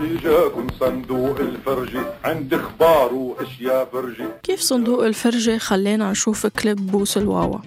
[0.00, 7.58] اجاكم صندوق الفرجة عند إخبار وأشياء فرجة كيف صندوق الفرجة خلينا نشوف كليب بوس الواوا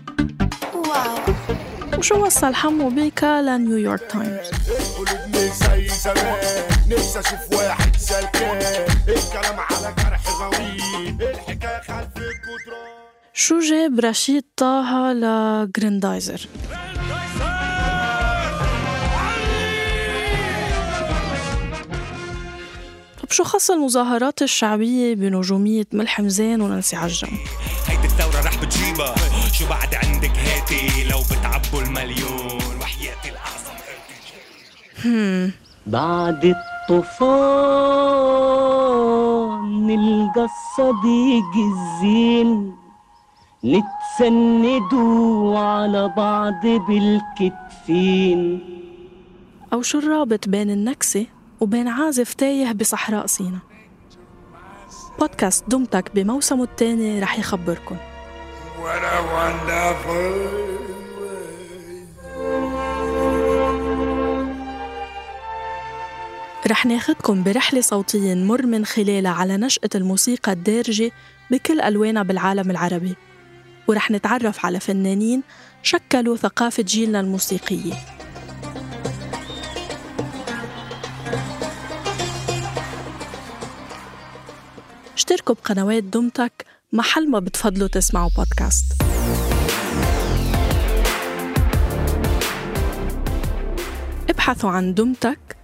[1.98, 4.52] وشو وصل حمو بيكا لنيويورك تايمز؟
[5.34, 6.38] زي زمان
[6.90, 8.58] نفسي أشوف واحد سلكان
[9.08, 12.94] الكلام على جرح غويط الحكاية خلف الجدران
[13.34, 16.48] شو جاب رشيد طه لجريندايزر؟
[23.34, 27.28] شو خص المظاهرات الشعبية بنجومية ملحم زين وننسي عجم
[27.88, 29.16] هيدي الثورة رح بتجيبها.
[29.54, 33.74] شو بعد عندك هاتي لو بتعبوا المليون؟ وحياتي الأعظم
[35.88, 37.28] بعد الطوفان
[39.88, 42.76] نلقى الصديق الزين
[43.66, 48.60] نتسندوا على بعض بالكتفين.
[49.74, 51.26] أو شو الرابط بين النكسة
[51.64, 53.60] وبين عازف تايه بصحراء سينا.
[55.20, 57.96] بودكاست دمتك بموسمه الثاني رح يخبركن
[66.68, 71.12] رح ناخدكم برحلة صوتية نمر من خلالها على نشأة الموسيقى الدارجة
[71.52, 73.16] بكل ألوانها بالعالم العربي.
[73.88, 75.44] ورح نتعرف على فنانين
[75.84, 78.23] شكلوا ثقافة جيلنا الموسيقية.
[85.16, 88.86] اشتركوا بقنوات دمتك محل ما بتفضلوا تسمعوا بودكاست
[94.30, 95.58] ابحثوا عن دمتك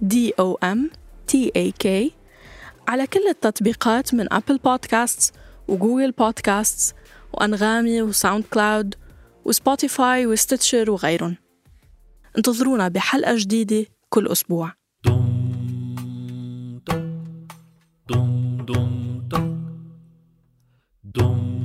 [0.00, 0.90] D O M
[1.26, 2.12] T A K
[2.88, 5.34] على كل التطبيقات من Apple Podcast
[5.68, 6.94] و Google Podcast
[7.32, 8.94] و Anghami و SoundCloud
[9.44, 11.36] و Spotify و Stitcher وغيرهم
[12.38, 14.72] انتظرونا بحلقة جديدة كل أسبوع.
[21.16, 21.55] Dum